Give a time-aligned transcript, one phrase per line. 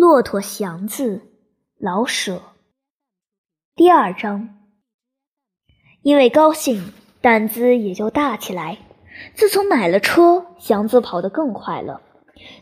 [0.00, 1.20] 骆驼祥子，
[1.78, 2.40] 老舍。
[3.76, 4.48] 第二章，
[6.00, 8.78] 因为高兴，胆子也就大起来。
[9.34, 12.00] 自从买了车，祥子跑得更快了。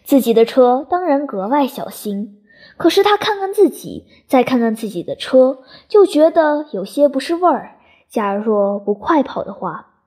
[0.02, 2.42] 自己的车当然格外小心，
[2.76, 7.78] 可是他看看自己，再看看自己的车，就觉得有些不是味儿。
[8.08, 10.02] 假若不快跑的话，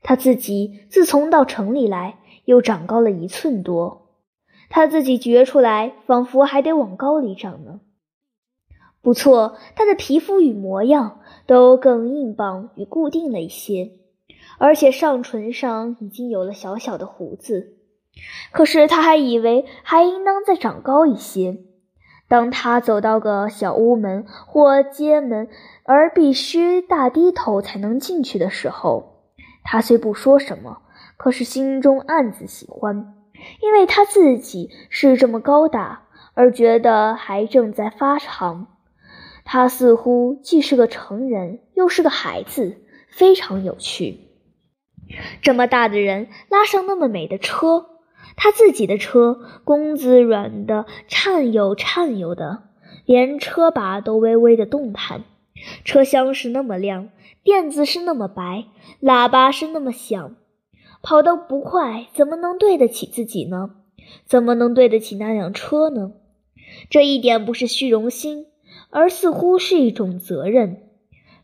[0.00, 4.01] 他自己自从到城里来，又长高了一寸多。
[4.74, 7.80] 他自己觉出来，仿佛还得往高里长呢。
[9.02, 13.90] 不错，他的皮肤与模样都更硬棒与固定了一些，
[14.58, 17.74] 而且上唇上已经有了小小的胡子。
[18.50, 21.58] 可是他还以为还应当再长高一些。
[22.26, 25.48] 当他走到个小屋门或街门，
[25.84, 29.26] 而必须大低头才能进去的时候，
[29.64, 30.78] 他虽不说什么，
[31.18, 33.21] 可是心中暗自喜欢。
[33.60, 36.02] 因为他自己是这么高大，
[36.34, 38.68] 而觉得还正在发长。
[39.44, 42.76] 他似乎既是个成人，又是个孩子，
[43.08, 44.20] 非常有趣。
[45.42, 47.86] 这么大的人拉上那么美的车，
[48.36, 52.62] 他自己的车弓子软的颤悠颤悠的，
[53.04, 55.24] 连车把都微微的动弹。
[55.84, 57.10] 车厢是那么亮，
[57.42, 58.66] 垫子是那么白，
[59.02, 60.36] 喇叭是那么响。
[61.02, 63.70] 跑得不快，怎么能对得起自己呢？
[64.24, 66.12] 怎么能对得起那辆车呢？
[66.88, 68.46] 这一点不是虚荣心，
[68.90, 70.88] 而似乎是一种责任。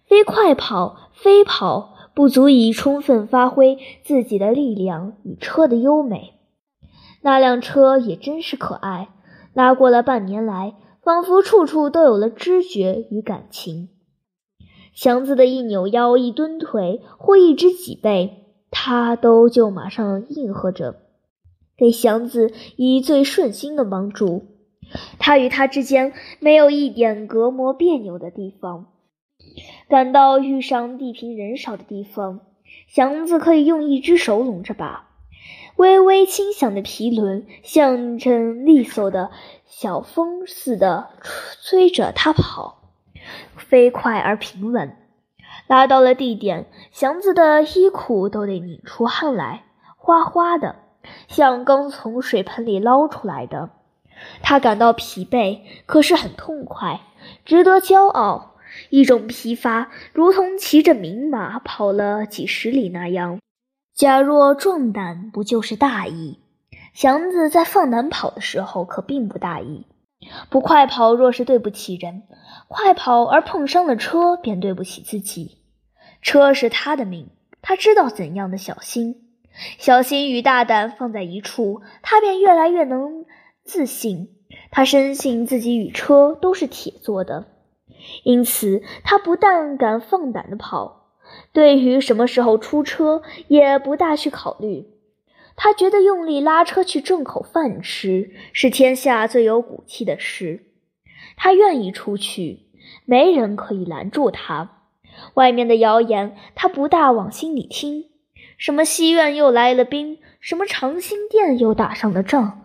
[0.07, 6.35] 飞快跑，飞跑不足以充分发挥自己的力量与车的优美。
[7.21, 9.09] 那辆车也真是可爱，
[9.53, 13.89] 拉过了半年来，仿佛处处都有了知觉与感情。
[14.95, 18.45] 祥子的一扭腰、一蹲腿或一只脊背。
[18.71, 20.97] 他都就马上应和着，
[21.77, 24.47] 给祥子以最顺心的帮助。
[25.19, 28.87] 他与他之间没有一点隔膜别扭的地方。
[29.89, 32.41] 赶到遇上地平人少的地方，
[32.87, 35.09] 祥子可以用一只手拢着把，
[35.77, 39.31] 微微轻响的皮轮像阵利索的
[39.67, 41.09] 小风似的
[41.63, 42.93] 吹着他跑，
[43.57, 44.97] 飞快而平稳。
[45.69, 49.65] 拉到了地点，祥子的衣裤都得拧出汗来，
[49.97, 50.77] 哗哗的，
[51.29, 53.71] 像刚从水盆里捞出来的。
[54.43, 57.03] 他感到疲惫，可是很痛快，
[57.45, 58.57] 值得骄傲。
[58.91, 63.39] 一种疲乏，如同骑着名马跑了几十里那样。
[63.95, 66.41] 假若壮胆，不就是大意？
[66.95, 69.87] 祥子在放胆跑的时候，可并不大意。
[70.51, 72.23] 不快跑，若是对不起人；
[72.67, 75.59] 快跑而碰伤了车，便对不起自己。
[76.23, 77.31] 车是他的命，
[77.63, 79.29] 他知道怎样的小心、
[79.79, 83.25] 小心与大胆放在一处，他便越来越能
[83.65, 84.31] 自信。
[84.71, 87.47] 他深信自己与车都是铁做的，
[88.25, 91.11] 因此他不但敢放胆的跑，
[91.53, 94.87] 对于什么时候出车也不大去考虑。
[95.61, 100.67] 他觉得用力拉车去挣口饭吃是天下最有骨气的事，
[101.37, 102.61] 他愿意出去，
[103.05, 104.71] 没人可以拦住他。
[105.35, 108.05] 外面的谣言，他不大往心里听。
[108.57, 112.63] 什么西苑又来了兵，什么长兴店又打上了仗，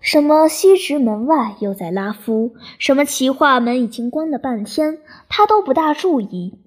[0.00, 4.98] 什么西直门外又在拉夫，什么齐化门已经关了半天，
[5.28, 6.58] 他都不大注意。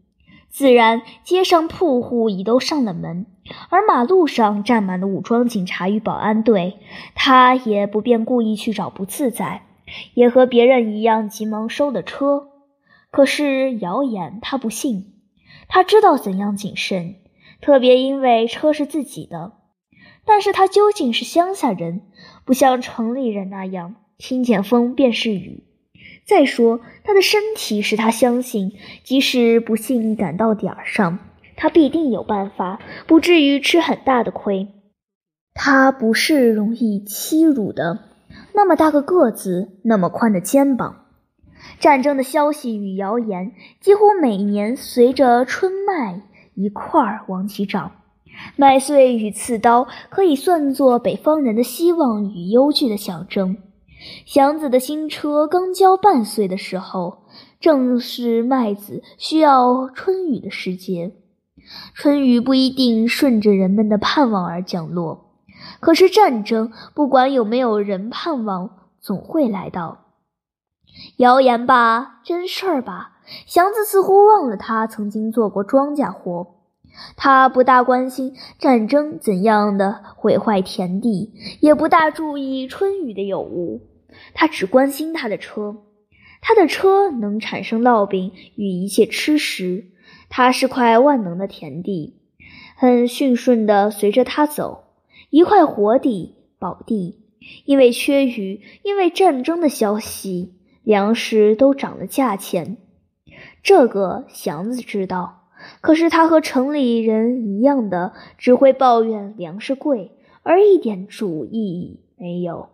[0.49, 3.25] 自然，街上铺户已都上了门，
[3.69, 6.79] 而马路上站满了武装警察与保安队，
[7.15, 9.63] 他也不便故意去找不自在，
[10.13, 12.47] 也和别人一样急忙收了车。
[13.11, 15.13] 可是谣言他不信，
[15.67, 17.15] 他知道怎样谨慎，
[17.61, 19.53] 特别因为车是自己的。
[20.23, 22.03] 但是他究竟是乡下人，
[22.45, 25.63] 不像城里人那样听见风便是雨。
[26.23, 28.73] 再说他的身体使他相信，
[29.03, 31.19] 即使不幸赶到点儿上，
[31.61, 34.69] 他必定有办法，不至于吃很大的亏。
[35.53, 37.99] 他不是容易欺辱的，
[38.55, 41.05] 那么大个个子，那么宽的肩膀。
[41.79, 46.23] 战争的消息与谣言几乎每年随着春麦
[46.55, 47.91] 一块儿往起涨。
[48.55, 53.57] 麦穗与刺刀可以算作北方人的希望与忧惧的象征。
[54.25, 57.19] 祥子的新车刚交半岁的时候，
[57.59, 61.11] 正是麦子需要春雨的时节。
[61.93, 65.31] 春雨不一定顺着人们的盼望而降落，
[65.79, 70.05] 可是战争不管有没有人盼望，总会来到。
[71.17, 76.55] 谣言吧，真事儿吧，祥子似乎忘了他曾经做过庄稼活。
[77.15, 83.81] 他不大关心战争怎样的毁坏田地，也不大注意春雨的有无。
[84.33, 85.77] 他只关心他的车。
[86.41, 89.85] 他的车能产生烙饼与一切吃食，
[90.31, 92.15] 它是块万能的田地，
[92.77, 94.85] 很驯顺地随着他走，
[95.29, 97.19] 一块活地、宝地。
[97.65, 102.77] 因为缺雨，因为战争的消息，粮食都涨了价钱。
[103.61, 105.49] 这个祥子知道，
[105.81, 110.11] 可是他和城里人一样的，只会抱怨粮食贵，
[110.43, 112.69] 而一点主意没有。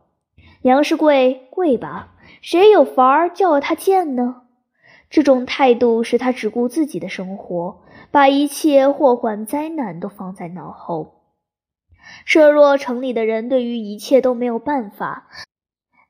[0.61, 2.13] 粮食贵，贵吧。
[2.41, 4.43] 谁有法儿叫他贱呢？
[5.09, 7.81] 这种态度使他只顾自己的生活，
[8.11, 11.23] 把一切祸患灾难都放在脑后。
[12.25, 15.27] 设若城里的人对于一切都没有办法，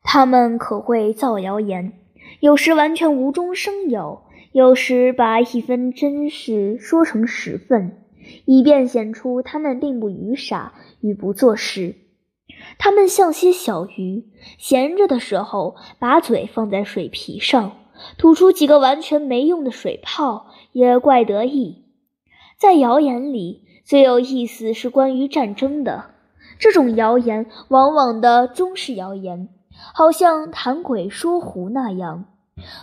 [0.04, 1.94] 他们可会造谣言，
[2.40, 8.04] 有时完全无中生有，有时把一分真事说成十分，
[8.46, 11.96] 以便显出他们并不愚傻与不做事。
[12.80, 14.26] 他们像些小鱼，
[14.58, 17.78] 闲着的时候把嘴放在水皮上，
[18.18, 21.86] 吐出几个完全没用的水泡，也怪得意。
[22.58, 26.06] 在谣言里，最有意思是关于战争的。
[26.60, 29.50] 这种谣言往往的终是谣言，
[29.94, 32.26] 好像谈鬼说狐那样，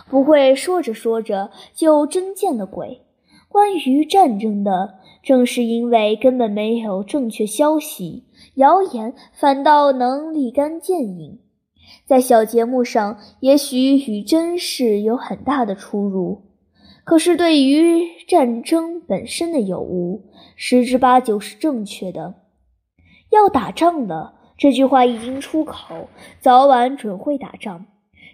[0.09, 3.01] 不会说着说着就真见了鬼。
[3.49, 8.25] 关于战争的，正是因为根本没有正确消息。
[8.55, 11.39] 谣言反倒能立竿见影，
[12.05, 16.43] 在小节目上也许与真事有很大的出入，
[17.03, 20.21] 可是对于战争本身的有无，
[20.55, 22.35] 十之八九是正确的。
[23.31, 26.07] 要打仗的，这句话一经出口，
[26.39, 27.87] 早晚准会打仗。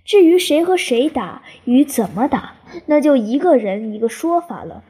[0.04, 2.56] 至于谁和谁打与怎么打，
[2.88, 4.84] 那就一个人一个说法了。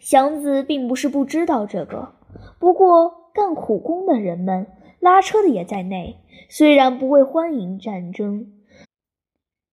[0.00, 2.14] 祥子并不是不知道这个，
[2.58, 3.20] 不过。
[3.34, 4.66] 干苦工的人们，
[5.02, 8.52] 拉车的也在内，虽然不会欢迎战争，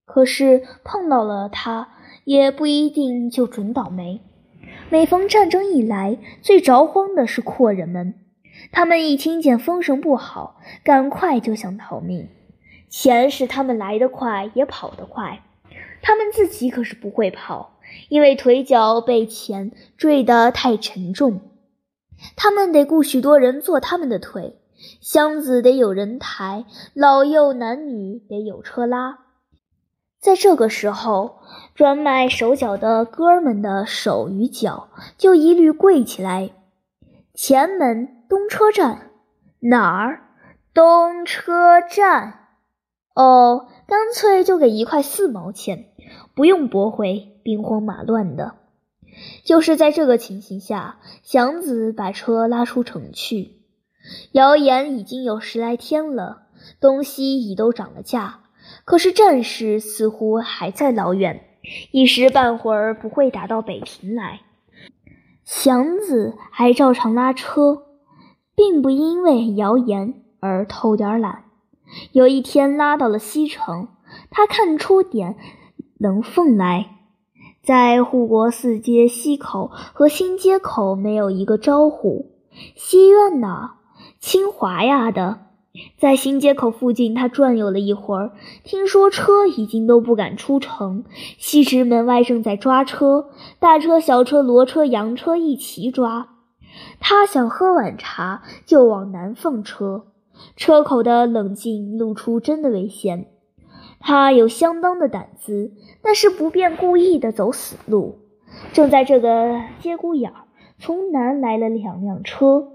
[0.03, 1.89] 可是碰到了他，
[2.23, 4.21] 也不一定就准倒霉。
[4.89, 8.15] 每逢战争一来，最着慌的是阔人们，
[8.71, 12.27] 他们一听见风声不好，赶快就想逃命。
[12.89, 15.43] 钱使他们来得快，也跑得快，
[16.01, 17.77] 他们自己可是不会跑，
[18.09, 21.41] 因为腿脚被钱坠得太沉重。
[22.35, 24.55] 他们得雇许多人做他们的腿，
[25.01, 29.19] 箱子得有人抬，老幼男女得有车拉。
[30.19, 31.39] 在这个时候，
[31.75, 36.51] 专卖手脚的哥们的手与脚就一律跪起来。
[37.33, 39.11] 前门东车站
[39.59, 40.21] 哪儿？
[40.73, 42.47] 东车站。
[43.15, 45.85] 哦，干脆就给一块四毛钱，
[46.35, 48.55] 不用驳回，兵荒马乱的。
[49.43, 53.58] 就是在这个情形下，祥子把车拉出城去。
[54.31, 56.43] 谣言已经有十来天了，
[56.79, 58.39] 东西已都涨了价，
[58.85, 61.43] 可是战事似乎还在老远，
[61.91, 64.41] 一时半会儿不会打到北平来。
[65.45, 67.83] 祥子还照常拉车，
[68.55, 71.45] 并不因为谣言而偷点懒。
[72.11, 73.87] 有一天拉到了西城，
[74.29, 75.37] 他看出点
[75.97, 76.97] 棱缝来。
[77.63, 82.31] 在护国寺街西口和新街口没有一个招呼。
[82.75, 83.71] 西院呢？
[84.19, 85.39] 清华呀的。
[85.97, 88.31] 在新街口附近，他转悠了一会儿，
[88.63, 91.05] 听说车已经都不敢出城。
[91.37, 96.29] 西直门外正在抓车，大车、小车、骡车、洋车一齐抓。
[96.99, 100.07] 他想喝碗茶，就往南放车。
[100.55, 103.27] 车口的冷静露出真的危险。
[103.99, 105.71] 他有相当的胆子，
[106.01, 108.19] 但是不便故意的走死路。
[108.73, 110.45] 正在这个节骨眼儿，
[110.79, 112.67] 从南来了两辆车，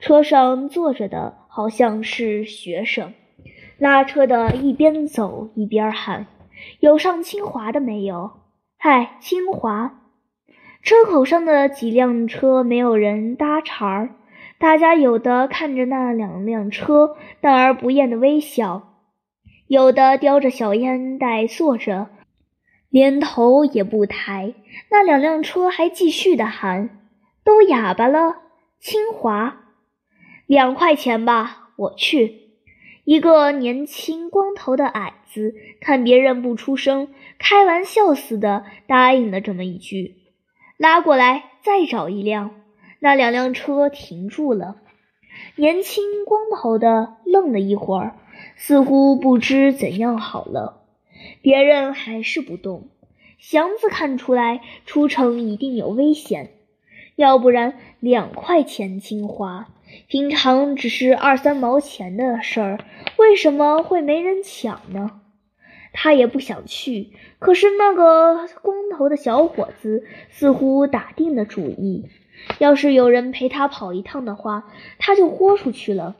[0.00, 3.12] 车上坐着的好像是学生。
[3.78, 6.26] 拉车的一边走一边喊
[6.80, 8.32] ：“有上清华的没有
[8.76, 10.00] ？”“嗨，清华！”
[10.82, 14.16] 车口上的几辆车没有人搭茬儿，
[14.58, 18.94] 大家有的看着那两辆车，淡而不厌的微笑。
[19.66, 22.08] 有的叼着小烟袋坐着，
[22.88, 24.54] 连头也不抬。
[24.90, 26.98] 那两辆车还继续的喊
[27.44, 28.36] ：“都哑巴了！”
[28.80, 29.69] 清华，
[30.50, 32.40] 两块钱吧，我去。
[33.04, 40.16] 一个年轻光头的矮子看别人不出声，开玩笑似的答应了这么一句
[40.76, 42.50] ：“拉过来，再找一辆。”
[42.98, 44.78] 那两辆车停住了。
[45.54, 48.16] 年轻光头的愣了一会儿。
[48.56, 50.82] 似乎不知怎样好了，
[51.42, 52.88] 别人还是不动。
[53.38, 56.54] 祥子看出来出城一定有危险，
[57.14, 59.68] 要不然两块钱金花，
[60.08, 62.78] 平常只是二三毛钱的事儿，
[63.16, 65.20] 为什么会没人抢呢？
[65.92, 72.08] 他也不想去，可是那个光头的小伙子似乎打定了主意，
[72.58, 76.16] 要是有人陪他跑一趟的话，他就豁出去了。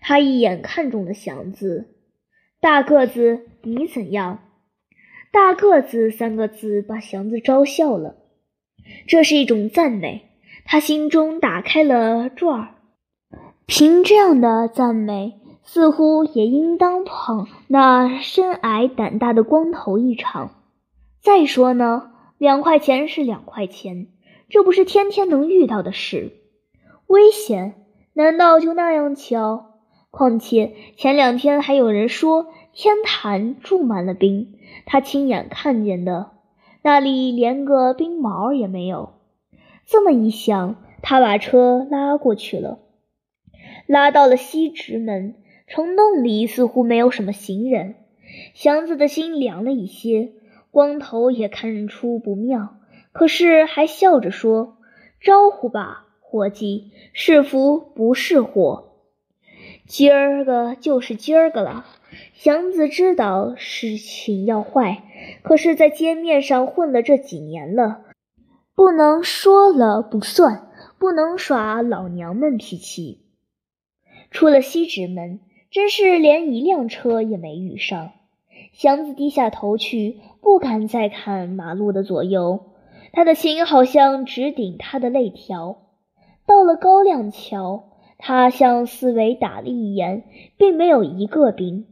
[0.00, 1.94] 他一眼看中了祥子，
[2.60, 4.40] 大个子，你怎样？
[5.30, 8.16] 大个子三个字把祥子招笑了，
[9.06, 10.30] 这是一种赞美，
[10.64, 12.68] 他心中打开了转儿。
[13.66, 15.40] 凭这样的赞美。
[15.68, 20.52] 似乎也应当捧那身矮胆大的光头一场。
[21.20, 24.06] 再说呢，两块钱是两块钱，
[24.48, 26.34] 这不是天天能遇到的事。
[27.08, 27.74] 危险？
[28.14, 29.80] 难道就那样巧？
[30.12, 34.54] 况且前两天还有人说天坛住满了兵，
[34.86, 36.30] 他亲眼看见的，
[36.82, 39.14] 那里连个兵毛也没有。
[39.84, 42.78] 这么一想，他把车拉过去了，
[43.86, 45.34] 拉到了西直门。
[45.66, 47.96] 城洞里似乎没有什么行人，
[48.54, 50.32] 祥子的心凉了一些。
[50.70, 52.76] 光头也看出不妙，
[53.12, 54.76] 可是还笑着说
[55.20, 58.92] ：“招呼吧，伙计，是福不是祸。
[59.86, 61.86] 今儿个就是今儿个了。”
[62.34, 65.02] 祥子知道事情要坏，
[65.42, 68.02] 可是，在街面上混了这几年了，
[68.74, 73.25] 不能说了不算，不能耍老娘们脾气。
[74.30, 75.40] 出了西直门。
[75.68, 78.12] 真是连一辆车也没遇上。
[78.72, 82.60] 祥子低下头去，不敢再看马路的左右，
[83.12, 85.82] 他的心好像直顶他的肋条。
[86.46, 90.24] 到了高亮桥，他向四围打了一眼，
[90.56, 91.84] 并没有一个兵。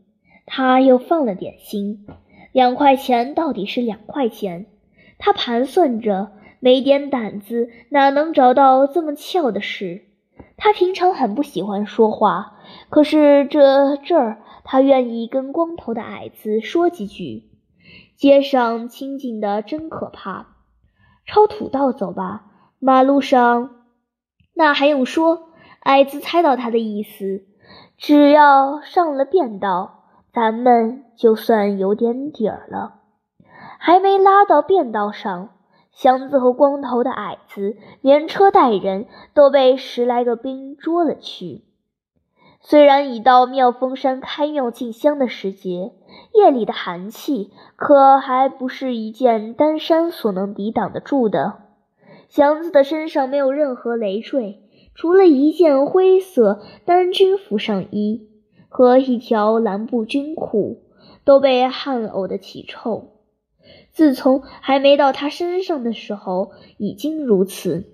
[0.46, 2.06] 他又放了点心，
[2.52, 4.66] 两块钱到底是两块钱。
[5.18, 10.03] 他盘算着，没点胆子，哪能找到这么巧的事？
[10.56, 12.54] 他平常很不喜欢说话，
[12.90, 17.50] 可是这这儿他愿意跟光头的矮子说几句。
[18.16, 20.46] 街上清静的真可怕，
[21.26, 22.46] 抄土道走吧。
[22.78, 23.70] 马路上，
[24.54, 25.48] 那还用说？
[25.80, 27.44] 矮子猜到他的意思，
[27.98, 33.00] 只要上了便道，咱们就算有点底儿了。
[33.78, 35.50] 还没拉到便道上。
[35.94, 41.62] 祥子和光头的矮子连车带人都被十来个兵捉了去。
[42.60, 45.92] 虽然已到妙峰山开庙进香的时节，
[46.32, 51.58] 夜里的寒气可还不是一件单衫所能抵挡得住的。
[52.28, 54.62] 祥子的身上没有任何累赘，
[54.94, 58.28] 除了一件灰色单军服上衣
[58.68, 60.82] 和一条蓝布军裤，
[61.24, 63.10] 都被汗呕得起臭。
[63.92, 67.84] 自从还没到他身上的时候，已经如此。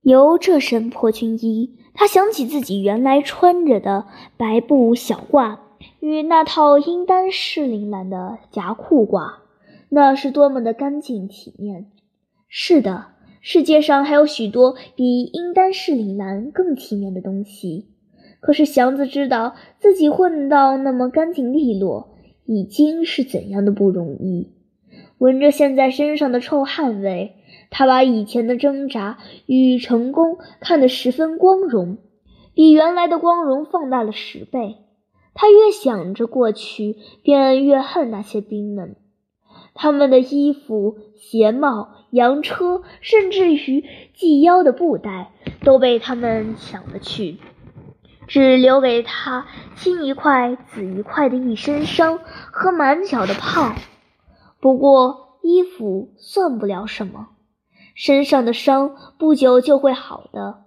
[0.00, 5.58] 由这身破军衣，他想起自己原来穿着的白布小褂
[6.00, 9.36] 与那套英丹士林蓝的夹裤褂，
[9.88, 11.90] 那是多么的干净体面。
[12.48, 13.06] 是的，
[13.40, 17.88] 世界上还有许多比英丹士林蓝更体面的东西。
[18.40, 22.14] 可是祥子知道自己混到那么干净利落，
[22.44, 24.53] 已经是怎样的不容易。
[25.18, 27.36] 闻着现在身上的臭汗味，
[27.70, 31.98] 他把以前的挣扎与成功看得十分光荣，
[32.54, 34.76] 比原来的光荣放大了十倍。
[35.34, 38.96] 他越想着过去，便越恨那些兵们。
[39.74, 45.32] 他们的衣服、鞋帽、洋车，甚至于系腰的布袋，
[45.64, 47.38] 都被他们抢了去，
[48.28, 52.20] 只留给他青一块紫一块的一身伤
[52.52, 53.74] 和满脚的泡。
[54.64, 57.28] 不过衣服算不了什么，
[57.94, 60.64] 身上的伤不久就会好的。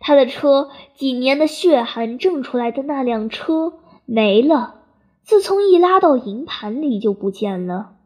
[0.00, 3.74] 他的车，几年的血汗挣出来的那辆车
[4.06, 4.76] 没了，
[5.24, 7.96] 自从一拉到银盘里就不见了。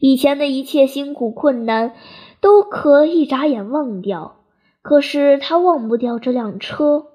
[0.00, 1.94] 以前的一切辛苦困难
[2.40, 4.40] 都可一眨眼忘掉，
[4.82, 7.06] 可是他忘不掉这辆车。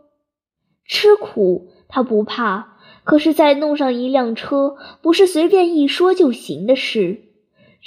[0.86, 7.24] 吃苦他不怕，可是再弄上一辆车，不是随便一说就行的事。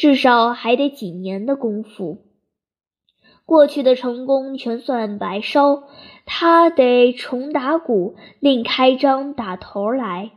[0.00, 2.24] 至少还得几年的功夫，
[3.44, 5.82] 过去的成功全算白烧，
[6.24, 10.30] 他得重打鼓，另开张打头来。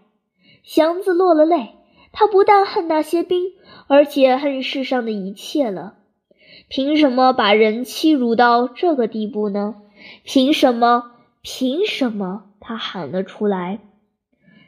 [0.64, 1.76] 祥子落了泪，
[2.12, 3.54] 他不但恨那些兵，
[3.88, 5.94] 而且恨世上的一切了。
[6.68, 9.76] 凭什么把人欺辱到这个地步呢？
[10.26, 11.14] 凭什么？
[11.42, 12.50] 凭什么？
[12.60, 13.80] 他喊了出来。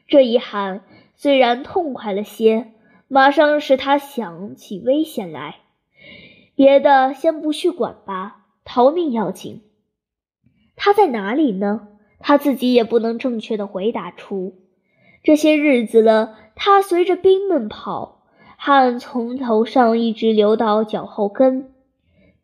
[0.08, 0.86] 这一喊
[1.16, 2.72] 虽然痛快了些。
[3.08, 5.58] 马上使他想起危险来，
[6.56, 9.62] 别的先不去管吧，逃命要紧。
[10.76, 11.90] 他在哪里呢？
[12.20, 14.56] 他自己也不能正确的回答出。
[15.22, 18.24] 这些日子了，他随着兵们跑，
[18.58, 21.72] 汗从头上一直流到脚后跟，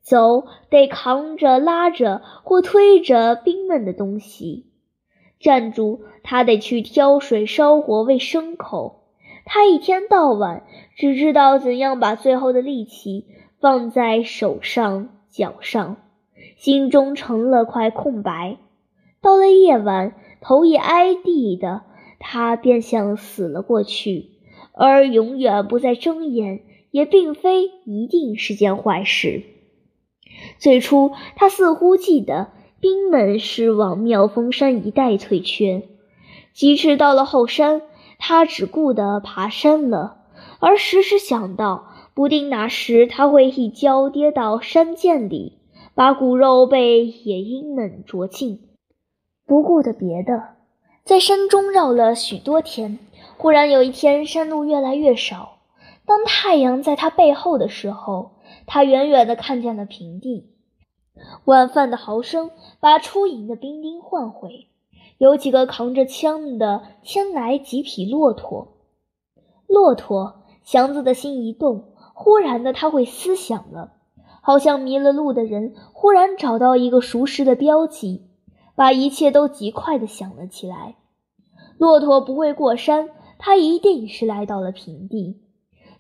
[0.01, 4.67] 走得扛着、拉着或推着兵们的东西，
[5.39, 9.00] 站住他得去挑水烧火喂牲口。
[9.53, 10.63] 他一天到晚
[10.96, 13.25] 只知道怎样把最后的力气
[13.60, 15.98] 放在手上、脚上，
[16.55, 18.55] 心中成了块空白。
[19.22, 21.81] 到了夜晚，头一挨地的，
[22.17, 24.29] 他便像死了过去。
[24.72, 29.43] 而永远不再睁眼，也并非一定是件坏事。
[30.60, 35.89] 最初，他似乎记得兵们是往妙峰山一带退却，
[36.53, 37.81] 即使到了后山，
[38.23, 40.17] 他只顾得爬山了，
[40.59, 45.57] 而时时想到，不定哪时他会一跤跌到山涧里，
[45.95, 48.69] 把骨肉被野鹰们啄尽。
[49.47, 50.49] 不顾的别的，
[51.03, 52.99] 在山中绕了许多天，
[53.37, 55.57] 忽然有一天，山路越来越少。
[56.05, 58.33] 当太阳在他背后的时候，
[58.67, 60.51] 他远远地看见了平地。
[61.45, 64.67] 晚饭的嚎声把出营的兵丁唤回，
[65.21, 68.69] 有几个扛着枪的牵来几匹骆驼。
[69.67, 73.93] 骆驼，祥子的心一动，忽然的他会思想了，
[74.41, 78.31] 好像迷了路的人忽然找到一个熟识的标记。
[78.73, 80.95] 把一切都极快的想了起来。
[81.77, 85.39] 骆驼不会过山，他一定是来到了平地。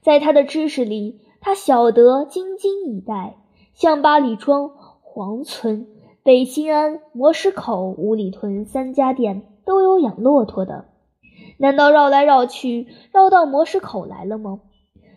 [0.01, 3.37] 在他的知识里，他晓得京津一带，
[3.75, 4.71] 像八里庄、
[5.03, 5.85] 黄村、
[6.23, 10.85] 北新安、磨石口、五里屯三家店都有养骆驼的。
[11.57, 14.59] 难道绕来绕去，绕到磨石口来了吗？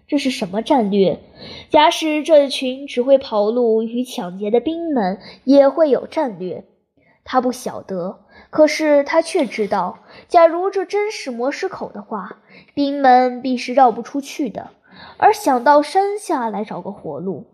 [0.07, 1.21] 这是什么战略？
[1.69, 6.65] 假使这群只会跑路与抢劫的兵们也会有战略。
[7.23, 12.39] 他不晓得，可是他却知道，假如这真是磨石口的话，
[12.73, 14.71] 兵们必是绕不出去的，
[15.19, 17.45] 而想到山下来找个活路。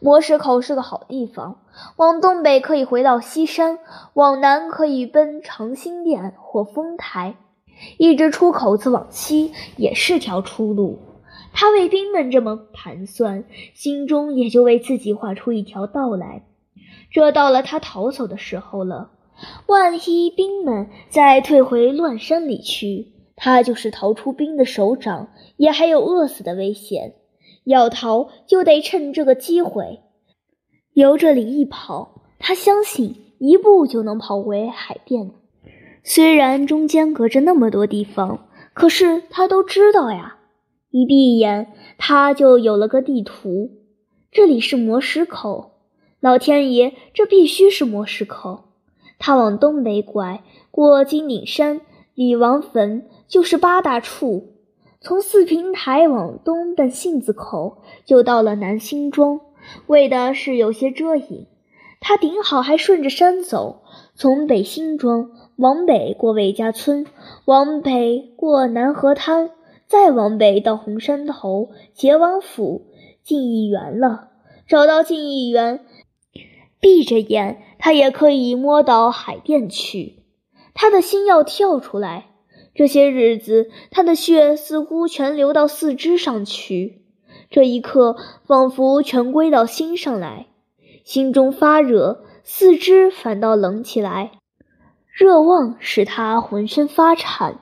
[0.00, 1.60] 磨石口是个好地方，
[1.96, 3.78] 往东北可以回到西山，
[4.14, 7.36] 往南可以奔长辛店或丰台，
[7.98, 10.98] 一直出口子往西也是条出路。
[11.52, 16.44] 他为兵们这么盘算，心中也就为自己画出一条道来。
[17.10, 19.10] 这到了他逃走的时候了。
[19.66, 27.14] 万一兵们再退回乱山里去，他就是逃出兵的手掌，也还有饿死的危险。
[27.70, 30.00] 要逃就得趁这个机会，
[30.92, 35.30] 由这里一跑，他相信一步就能跑回海淀。
[36.02, 40.38] 虽然中间隔着那么多地方，可是他都知道呀。
[40.90, 43.70] 一闭眼，他就有了个地图。
[44.32, 45.72] 这里是磨石口。
[46.18, 48.64] 老天爷，这必须是磨石口。
[49.20, 51.80] 他往东北拐，过金顶山、
[52.14, 54.49] 李王坟，就是八大处。
[55.02, 59.40] 从四平台往东奔杏子口，就到了南辛庄。
[59.86, 61.46] 为的是有些遮影。
[62.00, 63.82] 他顶好还顺着山走，
[64.14, 67.06] 从北辛庄往北过魏家村，
[67.46, 69.50] 往北过南河滩，
[69.86, 72.86] 再往北到红山头、结王府、
[73.22, 74.28] 进义园了。
[74.66, 75.80] 找到进义园。
[76.78, 80.24] 闭着眼，他也可以摸到海淀去。
[80.74, 82.29] 他的心要跳出来。
[82.80, 87.02] 这些日子，他的血似乎全流到四肢上去，
[87.50, 88.16] 这一刻，
[88.46, 90.46] 仿佛全归到心上来。
[91.04, 94.30] 心中发热，四肢反倒冷起来，
[95.12, 97.60] 热望使他浑身发颤。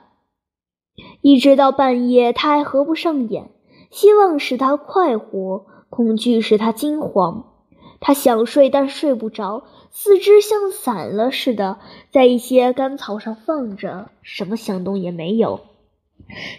[1.19, 3.49] 一直到半夜，他还合不上眼。
[3.91, 7.58] 希望使他快活，恐惧使他惊慌。
[8.01, 11.79] 他想睡，但睡不着，四肢像散了似的，
[12.11, 15.59] 在一些干草上放着，什么响动也没有，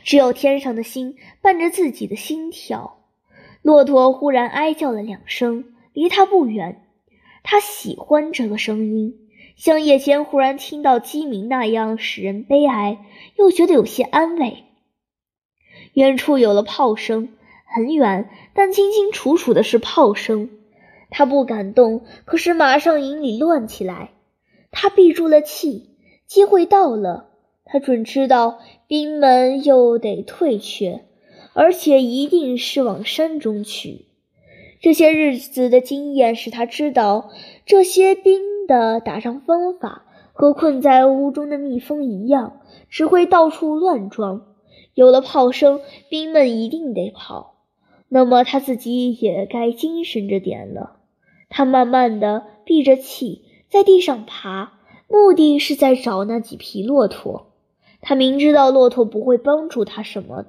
[0.05, 2.99] 只有天上的星伴着自己的心跳。
[3.63, 6.87] 骆驼忽然哀叫了两声，离他不远。
[7.43, 9.15] 他喜欢这个声音，
[9.57, 12.99] 像夜间忽然听到鸡鸣那样，使人悲哀，
[13.37, 14.65] 又觉得有些安慰。
[15.95, 17.31] 远处有了炮声，
[17.65, 20.51] 很远，但清清楚楚的是炮声。
[21.11, 24.13] 他不敢动，可是马上营里乱起来。
[24.71, 25.91] 他闭住了气，
[26.27, 27.31] 机会到了，
[27.65, 31.05] 他准知道兵们又得退却，
[31.53, 34.07] 而且一定是往山中去。
[34.81, 37.31] 这些日子的经验使他知道，
[37.67, 44.47] 这些兵的打仗方法和困在屋中的蜜蜂一样，只会到处乱撞。
[44.95, 47.57] 有了炮声，兵们一定得跑，
[48.09, 51.00] 那么他自己也该精神着点了。
[51.51, 57.49] 他慢慢的闭着气，在地上爬，目的是在找那几匹骆驼。
[58.01, 60.47] 他明知道骆驼不会帮助他什么，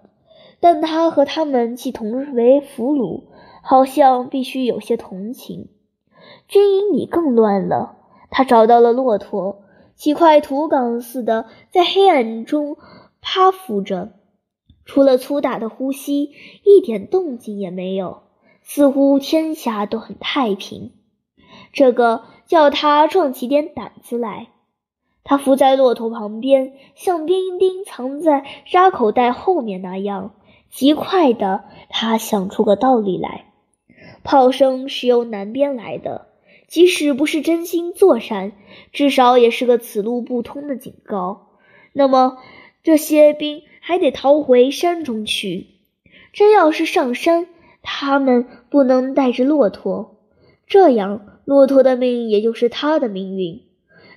[0.61, 3.23] 但他和他们既同为俘虏，
[3.61, 5.67] 好像必须有些同情。
[6.47, 7.97] 军营里更乱了。
[8.29, 9.63] 他找到了骆驼，
[9.95, 12.77] 几块土岗似的在黑暗中
[13.19, 14.13] 趴伏着，
[14.85, 16.31] 除了粗大的呼吸，
[16.63, 18.21] 一点动静也没有，
[18.63, 20.91] 似乎天下都很太平。
[21.73, 24.47] 这个叫他壮起点胆子来。
[25.23, 30.33] 他伏在骆驼旁边，像兵丁藏在扎口袋后面那样，
[30.71, 33.45] 极快的，他想出个道理来：
[34.23, 36.27] 炮声是由南边来的，
[36.67, 38.53] 即使不是真心作战，
[38.91, 41.49] 至少也是个此路不通的警告。
[41.93, 42.39] 那么
[42.83, 45.67] 这些兵还得逃回山中去。
[46.33, 47.47] 真要是上山，
[47.81, 50.17] 他们不能带着骆驼，
[50.67, 53.63] 这样骆驼的命也就是他的命运。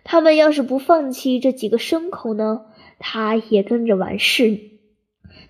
[0.05, 2.67] 他们要是不放弃这几个牲口呢？
[2.99, 4.61] 他也跟着完事。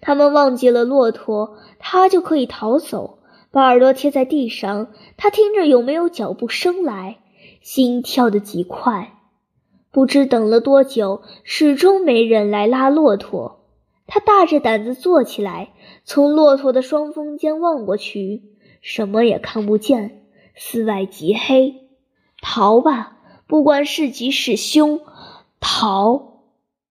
[0.00, 3.18] 他们忘记了骆驼，他就可以逃走，
[3.50, 7.18] 把耳朵贴在地上，他听着有没有脚步声来，
[7.61, 9.18] 心跳得极快。
[9.90, 13.63] 不知等了多久，始终没人来拉骆驼。
[14.06, 15.72] 他大着胆子坐起来，
[16.04, 18.42] 从骆驼的双峰间望过去，
[18.80, 21.88] 什么也看不见，四外极黑。
[22.40, 23.18] 逃吧！
[23.46, 25.00] 不管是吉是凶，
[25.60, 26.34] 逃。